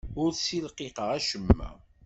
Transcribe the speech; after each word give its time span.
Ur 0.21 0.31
ssilqiqeɣ 0.33 1.07
acemma. 1.17 1.69